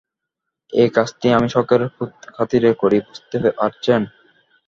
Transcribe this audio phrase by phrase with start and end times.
[0.73, 1.81] এই কাজটি আমি শখের
[2.35, 4.01] খাতিরে করি, বুঝতে পারছেন?